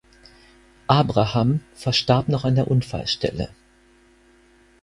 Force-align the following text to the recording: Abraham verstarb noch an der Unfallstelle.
Abraham 0.87 1.59
verstarb 1.75 2.27
noch 2.27 2.43
an 2.43 2.55
der 2.55 2.71
Unfallstelle. 2.71 3.49